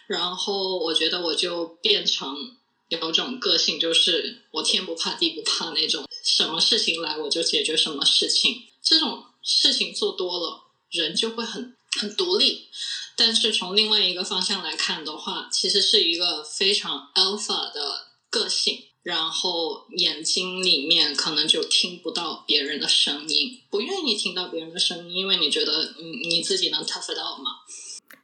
[0.07, 8.63] 然后我觉得我就变成有种个性，就是我天不怕地不怕那种，什么事情来我就解决什么事情。
[8.81, 12.69] 这种事情做多了，人就会很很独立。
[13.15, 27.51] 但是从另外一个方向来看的话，其实是一个非常 alpha 的个性，然后眼睛里面可能就听不到别人的声音，不愿意听到别人的声音，因为你觉得你你自己能 tough it out 吗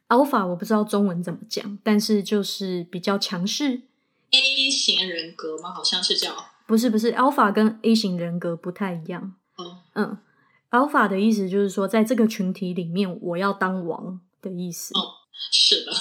[0.08, 3.82] ？alpha 我不知道中文怎么讲，但是就是比较强势。
[4.30, 5.72] A 型人格吗？
[5.72, 6.34] 好像是叫
[6.66, 9.34] 不是不是，alpha 跟 A 型人格不太一样。
[9.56, 10.18] 哦，嗯
[10.70, 14.20] ，alpha 的意思就是说，在这个群体里面，我要当王。
[14.42, 15.00] 的意思哦，
[15.50, 15.92] 是的，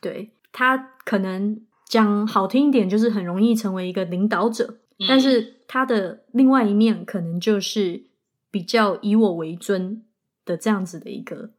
[0.00, 1.60] 对他可能
[1.94, 4.78] 讲好听一点，就是很容易成为一个领导者，
[5.08, 8.06] 但是他的另外一面可能就是
[8.50, 10.02] 比较以我为尊
[10.44, 11.50] 的这样子的一个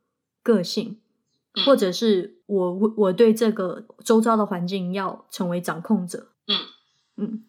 [0.44, 0.98] 个性，
[1.66, 6.58] 或者是我我对这个周遭的环境要成为掌控者，嗯
[7.16, 7.44] 嗯，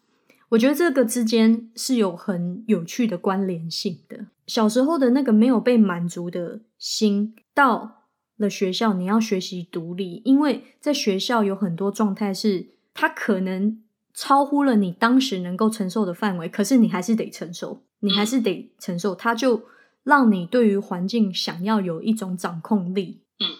[0.51, 4.27] 我觉得这个之间是有很有趣的关联性的。
[4.47, 7.95] 小时候的那个没有被满足的心到。
[8.39, 13.83] 了学校，你要学习独立，因为在学校有很多状态是，它可能
[14.15, 19.63] 超乎了你当时能够承受的范围，可是你还是得承受，你还是得承受，它就
[20.03, 23.21] 让你对于环境想要有一种掌控力。
[23.39, 23.57] 嗯，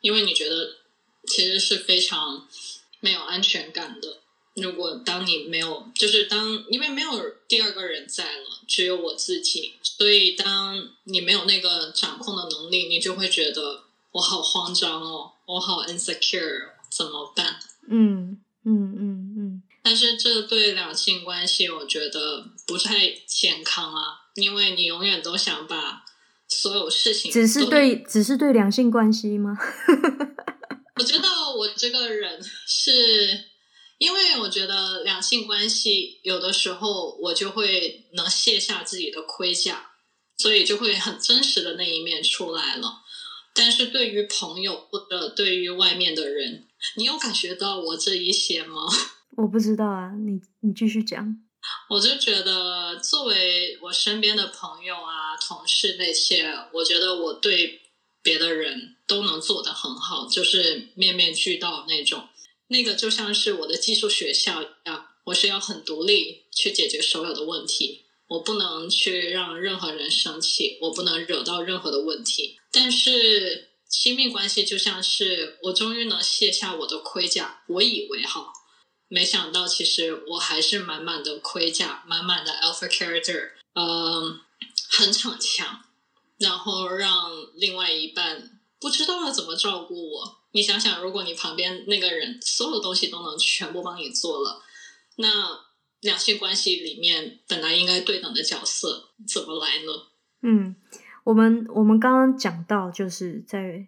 [0.00, 0.70] 因为你觉得
[1.26, 2.46] 其实是非常
[3.00, 4.18] 没有安全感的。
[4.54, 7.10] 如果当你没有，就是当因为没有
[7.46, 13.84] 第二个人在了，只有我自己，所以当你没有那个掌控的能力，你就会觉得。
[14.12, 17.56] 我好慌张哦，我好 insecure，怎么办？
[17.88, 19.62] 嗯嗯嗯嗯。
[19.82, 26.04] 但是这对两性关系，我觉得不太健康啊，因为你永远都想把
[26.48, 29.58] 所有事情只是对，只是对两性关系吗？
[30.96, 33.46] 我觉得我这个人是，
[33.98, 39.90] 因为我觉得两性关系有的时候我就会能卸下自己的盔甲，
[40.36, 43.00] 所以就会很真实的那一面出来了。
[43.54, 48.82] 但是对于朋友或者对于外面的人，你有感觉到我这一些吗？
[49.36, 51.36] 我不知道啊，你你继续讲。
[51.88, 57.80] 我就觉得，作为我身边的朋友啊、同事那些，我觉得我对
[58.20, 62.28] 别的人都能做得很好，就是面面俱到那种。
[62.68, 68.02] 那个就像是我的寄宿学校一样，我是要很独立去解决所有的问题。
[68.28, 72.58] 我不能去让任何人生气，我不能惹到任何的问题。
[72.72, 73.71] 但是
[74.02, 78.52] 亲密关系就像是我终于能卸下我的盔甲，我以为哈，
[79.06, 84.40] 没想到其实我还是满满的盔甲，满满的 alpha character，嗯，
[84.90, 85.84] 很逞强，
[86.38, 90.38] 然后让另外一半不知道要怎么照顾我。
[90.50, 94.60] 你想想，如果你旁边那个人所有东西都能全部帮你做了，
[95.18, 95.70] 那。
[96.02, 99.92] 两性关系里面本来应该对等的角色怎么来呢？
[100.42, 100.74] 嗯，
[101.22, 103.86] 我们我们刚刚讲到就是在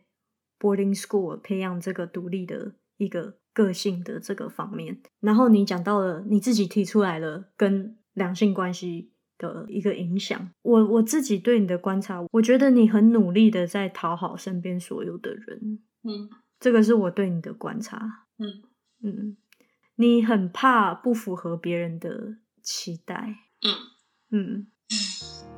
[0.64, 10.50] boarding school 培养这个独立的一个个性的这个方面，然后你讲到了你自己提出来了跟两性关系的一个影响。
[10.62, 15.80] 我我自己对你的观察，我觉得你很努力的在讨好身边所有的人。
[16.02, 18.26] 嗯，这个是我对你的观察。
[18.38, 18.62] 嗯
[19.02, 19.36] 嗯。
[19.96, 23.70] 你很怕不符合别人的期待，嗯
[24.30, 25.53] 嗯。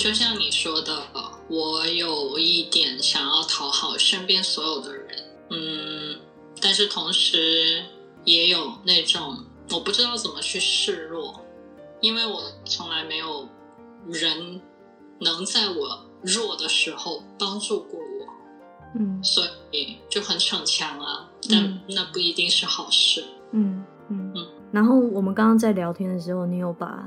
[0.00, 1.02] 就像你说的，
[1.50, 5.06] 我有一点想要讨好身边所有的人，
[5.50, 6.18] 嗯，
[6.58, 7.84] 但是同时
[8.24, 9.44] 也有那种。
[9.72, 11.44] 我不知道怎么去示弱，
[12.00, 13.46] 因为我从来没有
[14.06, 14.60] 人
[15.20, 18.26] 能在我弱的时候帮助过我，
[18.98, 21.28] 嗯，所以就很逞强啊。
[21.48, 23.22] 但那不一定是好事。
[23.52, 24.48] 嗯嗯嗯。
[24.72, 27.06] 然后我们刚刚在聊天的时候，你有把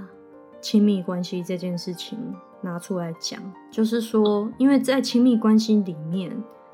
[0.64, 2.18] 亲密关系这件事情
[2.62, 6.32] 拿出来讲，就是说，因为在亲密关系里面，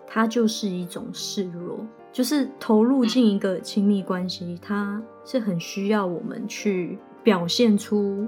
[0.07, 1.79] 它就是一种示弱。
[2.11, 8.27] 就是投入进一个亲密关系，它是很需要我们去表现出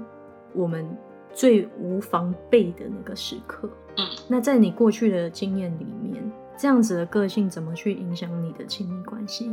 [0.54, 0.86] 我们
[1.34, 3.68] 最无防备的那个时刻。
[3.96, 9.50] 嗯，那在你过去的经验里面，这样子的个性怎么去影响你的亲密关系？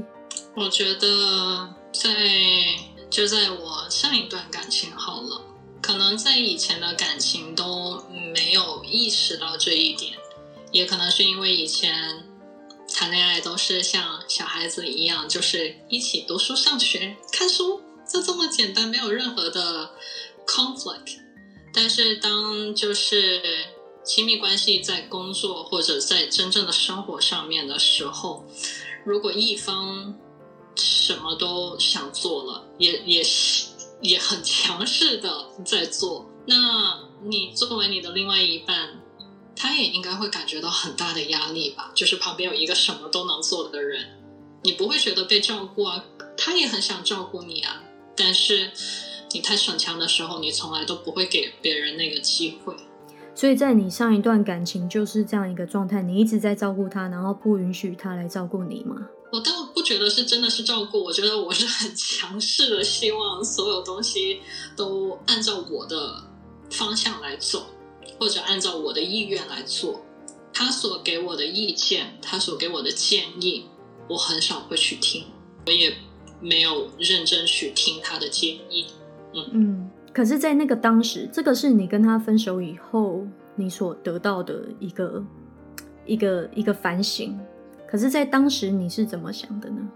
[0.55, 2.09] 我觉得在
[3.09, 5.41] 就在我上一段感情好了，
[5.89, 7.99] 可能在以前的感情都
[8.31, 10.13] 没有意识到这一点，
[10.71, 12.23] 也可能是因为以前
[12.93, 19.89] 谈恋爱都是像小孩子一样，就是一起读书、上学、看书，就这么简单，没有任何的
[20.45, 21.17] conflict。
[21.73, 23.41] 但是当就是
[24.05, 28.45] 亲密关系在工作或者在真正的生活上面的时候，
[29.03, 30.15] 如果一方
[30.75, 33.68] 什么都想做了，也也是
[34.01, 39.01] 也很强势的在做，那你作为你的另外一半，
[39.55, 41.91] 他也应该会感觉到很大的压力吧？
[41.93, 44.05] 就是旁边有一个什么都能做的人，
[44.63, 46.05] 你不会觉得被照顾啊？
[46.37, 47.83] 他也很想照顾你啊，
[48.15, 48.71] 但是
[49.31, 52.73] 你太逞强的时候，你从来都不会给别人那个机会。
[53.35, 59.07] 所以在你上一段感情就是这样一个状态，你一直在照顾他，然后不允许他来照顾你吗？
[59.89, 64.39] 觉得是真的是照顾，我觉得我是很强势的，希望所有东西
[64.75, 66.23] 都按照我的
[66.69, 67.65] 方向来走，
[68.19, 70.05] 或者按照我的意愿来做。
[70.53, 73.65] 他所给我的意见，他所给我的建议，
[74.07, 75.23] 我很少会去听，
[75.65, 75.91] 我也
[76.39, 78.85] 没有认真去听他的建议。
[79.33, 79.91] 嗯嗯。
[80.13, 83.25] 可是，在那个当时，这个是你跟他分手以后
[83.55, 85.23] 你所得到的一个
[86.05, 87.39] 一个一个反省。
[87.89, 89.89] 可是，在当时你是怎么想的呢？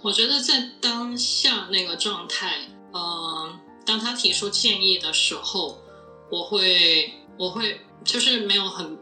[0.00, 2.60] 我觉得在当下那个状态，
[2.94, 5.78] 嗯，当他提出建议的时候，
[6.30, 8.96] 我会，我会就是没有很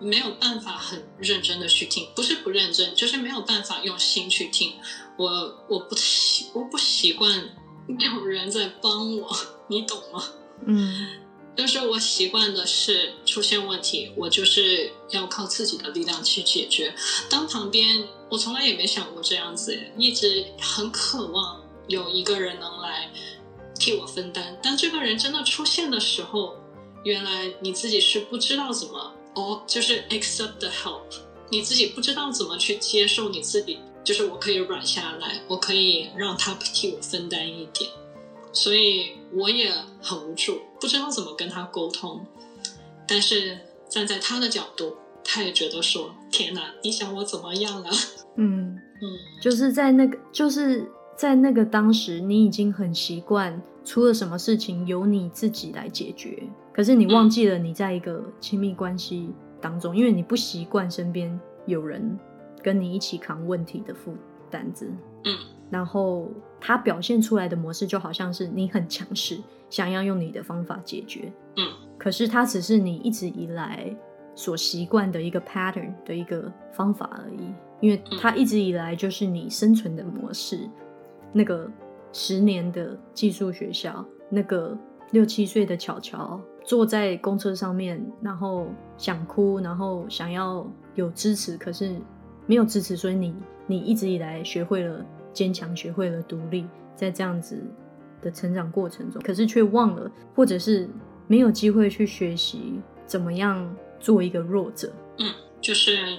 [0.00, 4.72] 没有办法很认真的去听，不是不认真，就是没有办法用心去听。
[5.16, 7.40] 我我不习我不习惯
[7.86, 9.30] 有人在帮我，
[9.68, 10.24] 你懂吗？
[10.66, 11.25] 嗯。
[11.56, 16.94] 就是我习惯的是出现问题，我就是要靠自己的力量去解决。
[17.30, 23.10] 当旁边，我从来也没想过这样子，一直很渴望有一个人能来
[23.78, 24.58] 替我分担。
[24.62, 26.54] 当这个人真的出现的时候，
[27.02, 31.02] 原来你自己是不知道怎么哦，就是 accept the help，
[31.50, 37.90] 你自己不知道怎么去接受你自己，就是我可以软下来，我可以让他替我分担一点。
[38.52, 42.24] 所以我也很无助，不知道怎么跟他沟通。
[43.06, 43.58] 但是
[43.88, 47.90] 站在他的角度，他也觉得说：“天哪，你想我怎么样啊？”
[48.36, 49.02] 嗯 嗯，
[49.40, 62.18] 就是在那个，就是在那个当时，你已经很习惯出了什么事情由你自己来解决，可是你忘记了你在一个亲密关系当中，因为你不习惯身边有人
[62.62, 64.14] 跟你一起扛问题的负
[64.50, 64.90] 担子。
[65.24, 65.36] 嗯。
[65.68, 69.38] 然后他表现出来的模式就好像是你很强势，
[69.70, 71.32] 想要用你的方法解决。
[71.56, 71.64] 嗯，
[71.98, 73.94] 可是它只是你一直以来
[74.34, 80.68] 所习惯的一个 pattern 的一个方法而已，因为它一直以来就是你生存的模式。
[81.32, 81.70] 那个
[82.12, 84.76] 十年的寄宿学校，那个
[85.10, 91.96] 六七岁的巧巧坐在公车上面，然后想哭，然后想要有支持，可是
[92.46, 93.34] 没有支持，所以你
[93.66, 95.04] 你一直以来学会了。
[95.32, 97.62] 坚强，学会了独立，在这样子
[98.26, 100.88] 的成长过程中，可是却忘了，或者是
[101.28, 104.92] 没有机会去学习怎么样做一个弱者。
[105.18, 106.18] 嗯，就是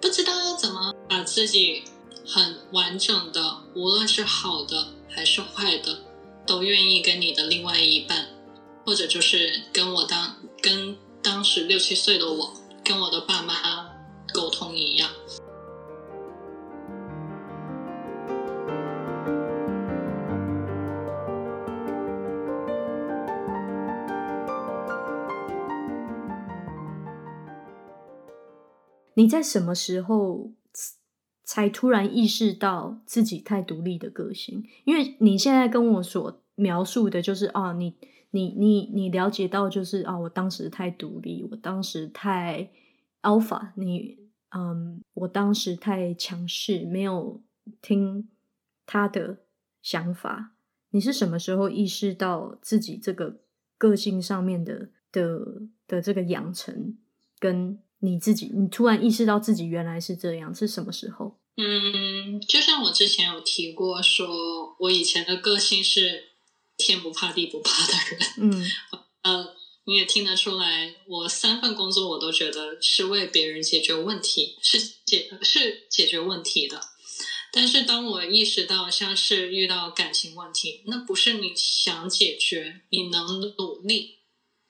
[0.00, 1.84] 不知道要怎么把自己
[2.26, 5.98] 很完整的，无论是好的还是坏的，
[6.44, 8.26] 都愿意跟你的另外一半，
[8.84, 12.52] 或者就是跟我当跟当时六七岁的我，
[12.84, 13.54] 跟我的爸妈
[14.32, 15.08] 沟通一样。
[29.14, 30.52] 你在什么时候
[31.44, 34.64] 才突然意识到自己太独立的个性？
[34.84, 37.96] 因为你现在跟我所描述的，就是啊，你
[38.30, 42.70] 你你你了解到，就是啊，我当时太独立，我当时太
[43.22, 44.18] alpha，你
[44.50, 47.42] 嗯，我当时太强势，没有
[47.80, 48.28] 听
[48.86, 49.38] 他的
[49.80, 50.54] 想法。
[50.90, 53.40] 你是什么时候意识到自己这个
[53.78, 56.98] 个性上面的的的这个养成
[57.38, 57.78] 跟？
[58.04, 61.38] 你自己，你突然意识到自己原来是这样，是什么时候？
[61.56, 66.24] 嗯，就像我之前有提过，说我以前的个性是
[66.76, 68.20] 天不怕地不怕的人。
[68.38, 68.70] 嗯，
[69.22, 69.54] 呃，
[69.86, 76.80] 你也听得出来，我三份工作我都觉得是为别人解决问题，是解是解决问题的。
[77.52, 84.18] 但是当我意识到，像是遇到感情问题，那不是你想解决，你能努力，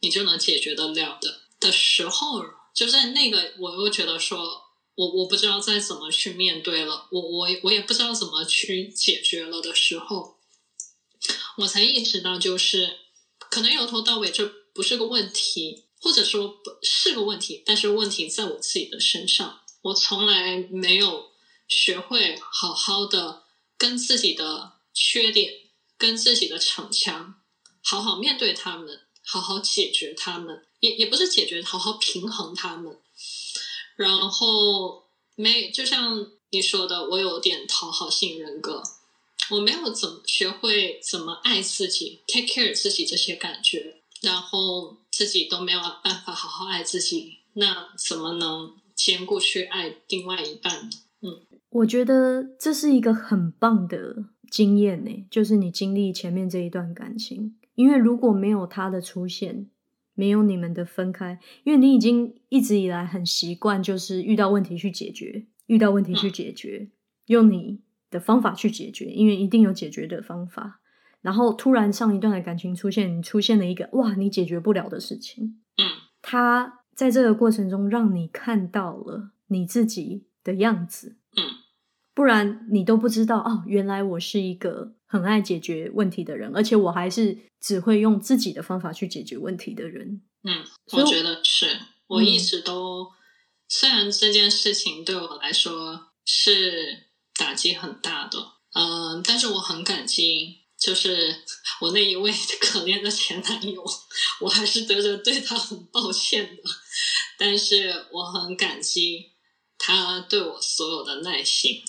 [0.00, 2.42] 你就能解决得了的的时候。
[2.74, 4.62] 就在那个，我又觉得说，
[4.96, 10.38] 我我不知道再怎么去面对了，我我我也不知道怎么去解决了的时候，
[11.58, 12.98] 我才意识到，就是
[13.38, 14.44] 可能由头到尾这
[14.74, 21.30] 不是个问题，或者说不是个问题，但是问题在我自己的身上，我从来没有
[21.68, 23.44] 学会好好的
[23.78, 25.52] 跟自己的缺点、
[25.96, 27.40] 跟自己的逞强，
[27.82, 30.62] 好好面对他们，好好解决他们。
[30.80, 32.94] 也也不是解决，好好平衡他们，
[33.96, 35.04] 然后
[35.34, 38.82] 没就像你说的，我有点讨好性人格，
[39.50, 50.90] 我没有怎么学会怎么爱自己，take care 自己这些感觉，然后自己都没有办法好好爱自己，那怎么能兼顾去爱另外一半呢？
[51.22, 59.68] 嗯，我觉得这是一个很棒的经验呢，就是你经历前面这一段感情，因为如果没有他的出现。
[60.16, 66.88] 没有你们的分开，因为你已经一直以来很习惯，就是遇到问题去解决，遇到问题去解决，
[67.26, 67.80] 用你
[68.12, 70.80] 的方法去解决，因为一定有解决的方法。
[71.20, 75.60] 然后突然上一段的感情出现，你出现了一个哇，你解决不了的事情。
[75.78, 75.82] 嗯，
[76.22, 81.16] 他在这个过程中让你看到了你自己的样子。
[81.36, 81.42] 嗯。
[82.14, 90.22] 不然你都不知道哦，原来我是一个很爱解决问题的人，而且我还是只会用自己的方法去解决问题的人。
[90.42, 93.12] 嗯，我觉得是我一直都，
[93.68, 97.04] 虽然这件事情对我来说是
[97.36, 98.44] 打击很大的，
[98.74, 101.32] 嗯，但是我很感激，就是
[101.80, 103.84] 我那一位 可怜的前男友，
[104.40, 106.62] 我还是觉得对他很抱歉的，
[107.38, 109.30] 但是我很感激
[109.78, 111.80] 他对我所有的耐心。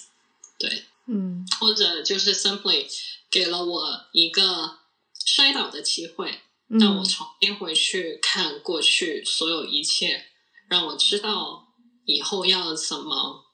[0.58, 2.88] 对，嗯，或者就是 simply
[3.32, 4.80] 给了我一个
[5.26, 10.26] 摔倒的机会，让我重新回去看过去所有一切，
[10.70, 11.68] 让我知道
[12.06, 13.46] 以后要怎么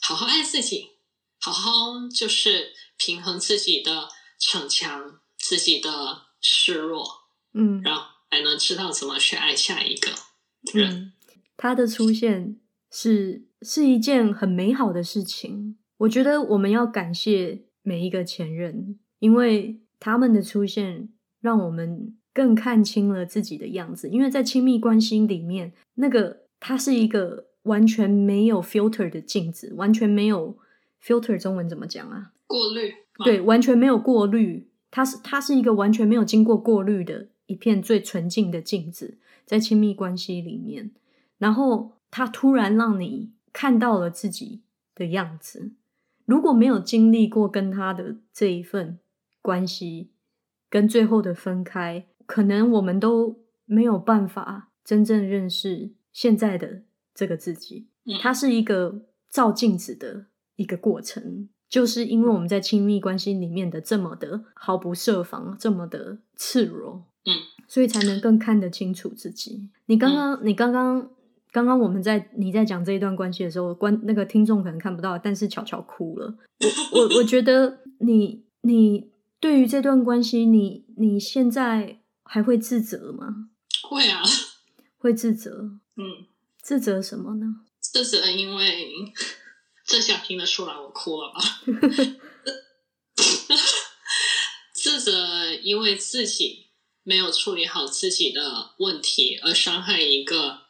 [0.00, 0.90] 好好爱自己，
[1.40, 1.70] 好好
[2.14, 4.08] 就是平衡自己的
[4.38, 7.04] 逞强，自己的示弱，
[7.54, 10.12] 嗯，然后才能知道怎么去爱下一个
[10.72, 11.12] 人。
[11.56, 12.60] 他的出现
[12.90, 15.78] 是是一件很美好的事情。
[15.98, 21.08] 我觉得我们要感谢每一个前任，因为他们的出现
[21.40, 24.08] 让我们更看清了自己的样子。
[24.08, 30.58] 因为在亲密关系里面，那个它是一个完全没有 filter 的镜子，完全没有
[31.02, 32.32] filter 中文怎么讲啊？
[32.46, 32.92] 过滤？
[33.24, 34.68] 对，完全没有过滤。
[34.90, 40.92] 它是它是一个完全没有经过过滤的一片最纯净的镜子，在亲密关系里面，
[41.38, 44.62] 然后它突然让你看到了自己
[44.94, 45.72] 的样子。
[46.24, 48.98] 如果没有经历过跟他的这一份
[49.46, 50.10] 关系，
[50.68, 56.82] 跟最后的分开，可能我们都没有办法真正认识现在的
[57.14, 57.86] 这个自己。
[58.20, 60.26] 它是一个照镜子的
[60.56, 67.30] 一个过程，就是因为我们在亲密关系里面的这么的毫不设防，这么的赤裸，嗯，
[67.68, 69.70] 所以才能更看得清楚自己。
[69.86, 71.08] 你刚刚，你刚刚。
[71.52, 76.36] 刚刚我们在你在讲这一段关系的时候，观那个听众可能看不到，但是巧巧哭了。
[76.92, 79.10] 我我我觉得你你
[79.46, 83.50] 对于这段关系，你你现在还会自责吗？
[83.88, 84.20] 会啊，
[84.98, 85.70] 会自责。
[85.94, 86.26] 嗯，
[86.60, 87.46] 自责什么呢？
[87.78, 89.12] 自责因为
[89.86, 91.40] 这下听得出来我哭了吧？
[94.74, 96.70] 自责因为自己
[97.04, 100.62] 没有处理好自己的问题而伤害一个。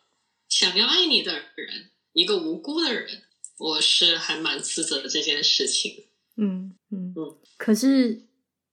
[0.50, 3.22] 想要爱你的人，一个无辜的人，
[3.56, 6.08] 我是还蛮自责的这件事情。
[6.36, 7.38] 嗯嗯嗯。
[7.56, 8.25] 可是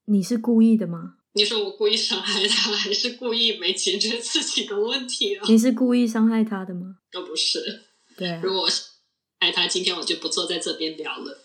[0.06, 1.16] 你是故意的吗？
[1.34, 5.46] 你说我故意伤害他， 还是故意没解决自己的问题啊？
[5.48, 6.98] 你是故意伤害他的吗？
[7.12, 7.60] 都不是。
[8.16, 8.40] 对。
[8.44, 8.70] 如果我
[9.40, 11.44] 爱他，今天我就不坐在这边聊了。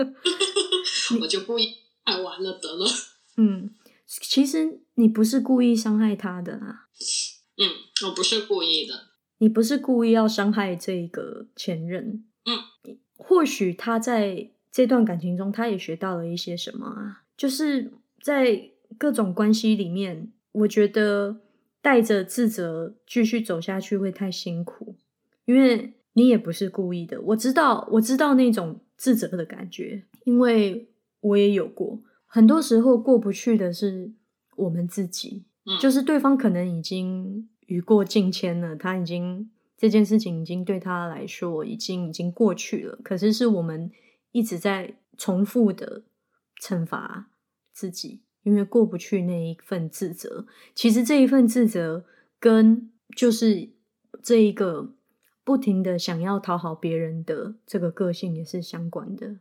[1.20, 1.74] 我就故意
[2.04, 2.86] 爱完了得了。
[3.36, 3.74] 嗯，
[4.06, 6.88] 其实你不是故意伤害他的啊。
[7.56, 7.70] 嗯，
[8.06, 9.08] 我不是故意的。
[9.38, 17.22] 你不是故意要伤害这个前任，嗯，或许他在这段感情中，他也学到了一些什么啊？
[17.38, 18.68] 就是在
[18.98, 21.40] 各种关系里面，我觉得
[21.80, 24.96] 带着自责继续走下去会太辛苦，
[25.46, 27.18] 因为你也不是故意的。
[27.22, 32.02] 我知道，我知道那种自责的感觉，因为我也有过。
[32.26, 34.12] 很多时候过不去的是
[34.56, 35.44] 我们自己，
[35.80, 37.48] 就是对方可能已经。
[37.68, 42.98] 雨过境迁了，他已经这件事情已经对他来说已经已经过去了。
[43.04, 43.90] 可是是我们
[44.32, 46.00] 一直在重复的
[46.60, 47.30] 惩罚
[47.72, 50.46] 自己，因为过不去那一份自责。
[50.74, 52.04] 其实这一份自责
[52.40, 53.70] 跟就是
[54.22, 54.94] 这一个
[55.44, 59.38] 不停的想要讨好别人的这个个性也是相关的，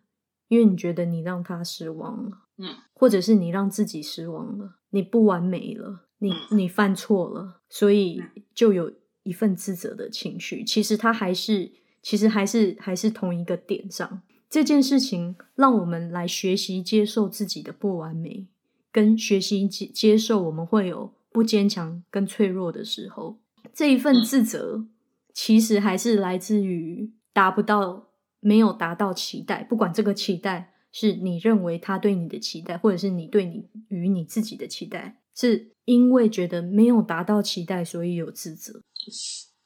[0.48, 8.94] 因为你觉得你让他失望了，嗯，或者是你让自己失望了，你不完美了，你你犯错了，所以就有
[9.24, 10.64] 一份自责的情绪。
[10.64, 14.22] 其实他还是，其实还是还是同一个点上。
[14.50, 18.48] 这件事情让我们来学习接受自己的不完美，
[18.92, 23.38] 跟学习接接受我们会有不坚强跟脆弱的时候。
[23.74, 24.86] 这一份自责，
[25.34, 28.08] 其实还是来自于达不到、
[28.40, 29.64] 没有达到期待。
[29.64, 38.82] 不管这个期待是你认为他对你的期待，或者是你对你与你自己的期待，是因为觉得没有达到期待，所以有自责。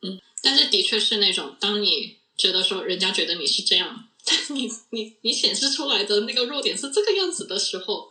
[0.01, 4.07] 嗯，但是的确是那种，当你觉得说人家觉得你是这样。
[4.53, 8.09] 你 你你显示出来的那个弱点是这个样子的时候，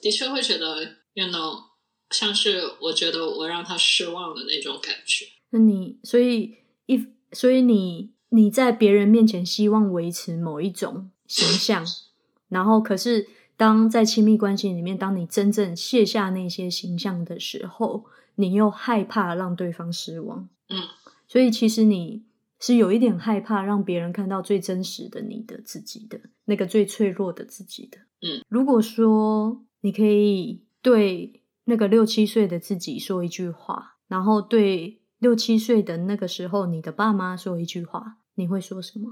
[0.00, 0.82] 的确会觉得
[1.14, 1.64] ，you know，
[2.10, 5.26] 像是我觉得我让他失望的那种感觉。
[5.50, 6.56] 那你所以
[6.86, 11.84] 一所以你你在别人面前希望维持某一种形象，
[12.48, 20.48] 然后可是当在亲密关系里面，当你真正卸下那些形象的时候，你又害怕让对方失望。
[20.68, 20.88] 嗯，
[21.28, 22.24] 所以其实你。
[22.60, 27.98] 是有一点害怕让别人看到最真实的你的自己的那个最脆弱的自己的。
[28.20, 39.08] 嗯，如果说你可以对那个六七岁的自己说一句话，然后对六七岁的那个时候你的爸妈说一句话，你会说什么？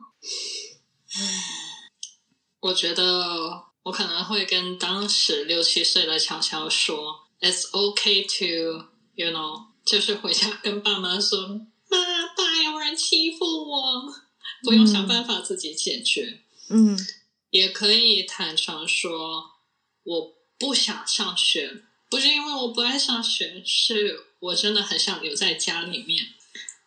[2.60, 11.62] 我觉得我可能会跟当时六七岁的乔乔说：“It's okay to, you know，就是回家跟爸妈说。”
[12.98, 14.12] 欺负我，
[14.64, 16.40] 不用想办法自己解决。
[16.68, 16.98] 嗯，
[17.50, 19.44] 也可以坦诚说，
[20.02, 26.26] 我不想上学，不是因为我不爱上学，是我真的很想留在家里面，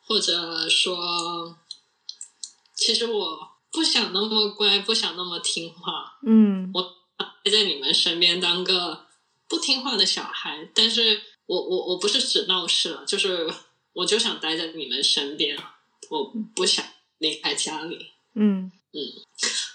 [0.05, 1.57] 或者说，
[2.75, 3.39] 其实我
[3.71, 6.19] 不想那么乖，不想那么听话。
[6.27, 6.83] 嗯，我
[7.43, 9.07] 待在你们身边当个
[9.47, 13.51] 不听话的小孩，但是我我我不是只闹事了，就是。
[13.93, 15.61] 我就想待在你们身边，
[16.11, 16.85] 我不想
[17.19, 18.11] 离开家里。
[18.35, 18.99] 嗯嗯，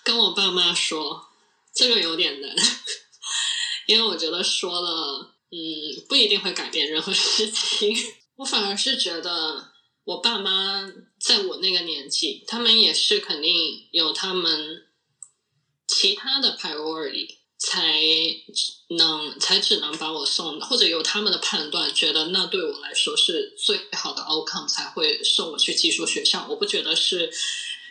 [0.05, 1.27] 跟我爸妈说，
[1.75, 2.55] 这个有点难，
[3.89, 7.97] 因为我觉得说了，嗯，不一定会改变任何事情。
[8.37, 9.73] 我反而是觉得，
[10.05, 14.87] 我爸妈在我那个年纪，他们也是肯定有他们
[15.87, 17.37] 其他的 priority。
[17.69, 18.01] 才
[18.91, 26.47] 能才只能把我送，或者由他们的判断觉得那对我来说是最好的 outcome 才会送我去寄宿学校。
[26.49, 27.33] 我不觉得是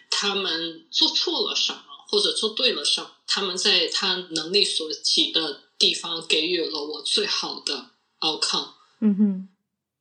[0.09, 7.89] 他们做错了什么，或者做对了什么，他们在他能力所及的地方给予了我最好的
[8.21, 8.69] outcome。
[9.01, 9.49] 嗯哼，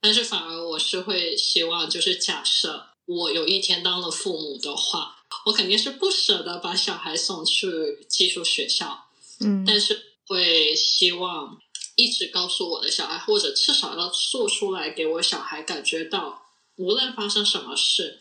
[0.01, 9.01] 但是反而我是会希望，就是假设我有一天当了父母的话，我肯定是不舍得把小孩送去寄宿学校。
[9.41, 11.59] 嗯，但是会希望
[11.97, 16.43] 一直告诉我的小孩，或者至少要做出来给我小孩感觉到，
[16.77, 18.21] 无论发生什么事，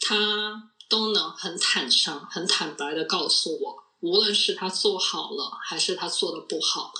[0.00, 6.92] 他都能很坦诚、很坦白的告诉我，无论是他做好了还是他做的不好，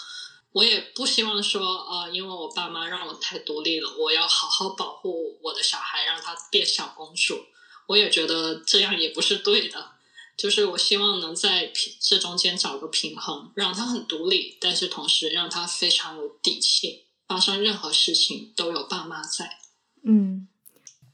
[0.53, 7.47] 我也不希望说，呃，因为我爸妈让我太独立了，我要好好保护我的小孩，让他变小公主，
[7.87, 9.92] 我也觉得这样也不是对的。
[10.37, 19.59] 就是我希望能在平这中间找个平衡，让他很独立，但是同时让他非常有底气，发生任何事情都有爸妈在。
[20.05, 20.49] 嗯，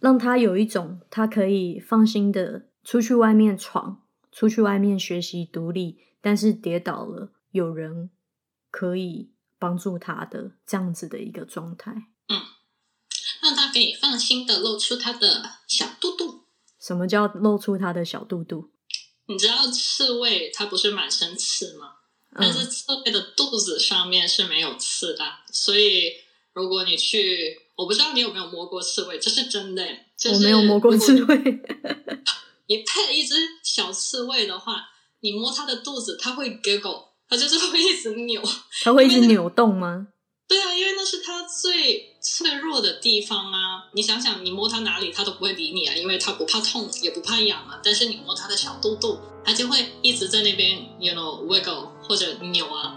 [0.01, 4.03] 让他有一种他可以放心的出去外面闯，
[4.33, 8.11] 出去外面学习独立，但是跌倒了有人
[8.71, 11.93] 可以帮助他的这样子的一个状态。
[12.29, 12.41] 嗯，
[13.43, 16.45] 让他可以放心的露出他的小肚肚。
[16.81, 18.71] 什么叫露出他的小肚肚？
[19.29, 21.93] 你知道刺猬它不是满身刺吗？
[22.35, 26.13] 但是刺猬的肚子上面是没有刺的，所以
[26.53, 29.83] 如果你去，我不知道你有没有摸过刺猬，这是真的。
[30.33, 31.37] 我没有摸过刺猬。
[32.69, 34.89] 你配一只小刺猬的话，
[35.21, 38.43] 你摸它的肚子，它会 giggle，它就是会一直扭。
[38.83, 40.09] 它会一直扭动吗？
[40.47, 43.87] 对啊，因为那是它最脆弱的地方啊！
[43.93, 47.81] 你想想，你摸它哪里，它都不会理你啊，因为它不怕痛，也不怕痒啊。
[47.83, 52.95] 但是你摸它的小肚肚，它就会一直在那边，you know wiggle 或者扭啊。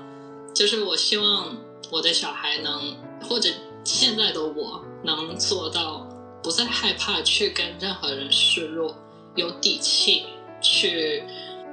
[0.53, 1.55] 就是我希望
[1.89, 2.97] 我的小孩能，
[3.29, 3.49] 或者
[3.85, 6.05] 现在的我能做到，
[6.43, 8.93] 不再害怕去跟任何人示弱，
[9.37, 10.25] 有底气
[10.61, 11.23] 去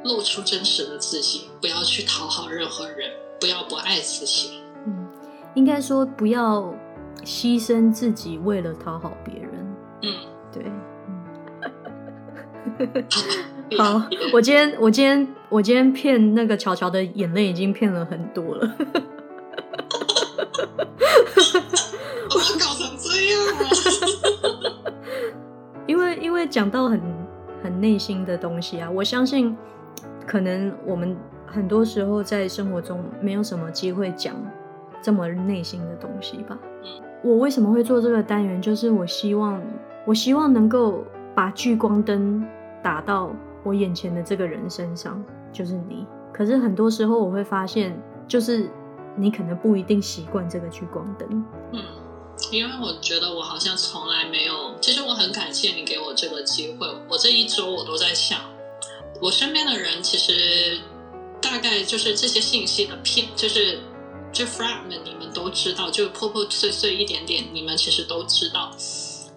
[0.04, 3.10] 露出真实的自己，不要去讨好任何人，
[3.40, 4.60] 不要不爱自己。
[5.58, 6.72] 应该说，不要
[7.24, 9.50] 牺牲自己为了讨好别人。
[10.02, 10.14] 嗯，
[10.52, 10.62] 对，
[13.76, 14.00] 好，
[14.32, 18.72] 我今天我今天我今天骗那个乔乔的眼泪已经骗了很多了。
[22.30, 23.66] 我搞成这样啊！
[25.88, 27.02] 因为因为讲到很
[27.64, 29.56] 很内心的东西啊，我相信
[30.24, 31.16] 可能我们
[31.48, 34.36] 很多时候在生活中没有什么机会讲
[35.02, 36.58] 这么内心的东西吧。
[37.22, 38.60] 我为什么会做这个单元？
[38.62, 39.60] 就是我希望
[40.06, 42.46] 我希望能够把聚光灯
[42.82, 43.30] 打到
[43.64, 45.22] 我眼前的这个人身上，
[45.52, 46.06] 就是你。
[46.32, 48.70] 可是很多时候我会发现，就是
[49.16, 51.44] 你可能不一定习惯这个聚光灯。
[51.72, 51.80] 嗯，
[52.52, 56.86] 因为我觉得我好像从来没有，其实我很感谢你给我这个机会。
[57.08, 58.38] 我这一周我都在想，
[59.20, 60.78] 我身边的人其实
[61.42, 63.80] 大概就是这些信息的片，就是
[64.38, 68.70] 就 fragment，你们都知道，就破破碎碎一点点，你们其实都知道。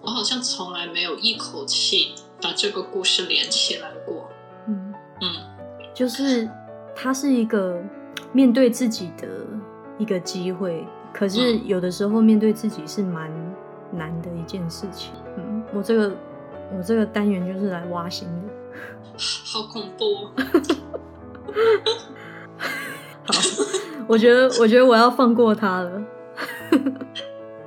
[0.00, 4.30] 我好像从来没有一口气把这个故事连起来过。
[4.68, 5.26] 嗯，嗯，
[5.92, 6.48] 就是
[6.94, 7.82] 它是一个
[8.32, 9.26] 面对自己的
[9.98, 13.28] 一个机会，可是有的时候面对自己是蛮
[13.90, 15.10] 难的一件事情。
[15.36, 16.16] 嗯，我这个
[16.78, 18.34] 我这个单元就是来挖心的。
[19.18, 20.30] 好恐怖哦！
[23.26, 23.34] 好，
[24.12, 25.90] 我觉得我觉得我要放过他了。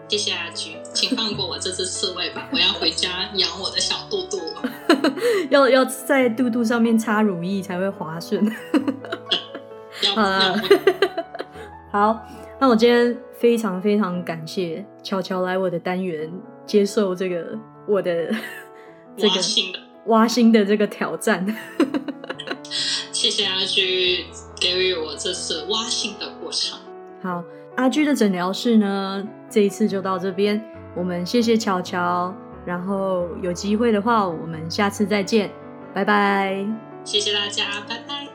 [0.07, 4.71] 谢谢阿菊，请放过我这只刺猬吧， 我要回家养我的小肚肚了。
[5.49, 8.45] 要要在肚肚上面擦乳液才会滑顺。
[10.05, 10.61] 要好啦
[11.91, 12.19] 好，
[12.59, 16.31] 那我今天非常非常感谢乔乔来我的单元，
[16.67, 18.31] 接受这个我的
[19.17, 21.43] 这个挖心的，挖心的这个挑战。
[23.11, 24.25] 谢谢阿菊
[24.59, 26.79] 给予我这次挖心的过程。
[27.21, 27.43] 好，
[27.75, 30.63] 阿居的诊疗室呢，这一次就到这边，
[30.95, 32.33] 我们谢谢乔乔，
[32.65, 35.51] 然后有机会的话，我们下次再见，
[35.93, 36.65] 拜拜。
[37.03, 38.34] 谢谢大家，拜拜。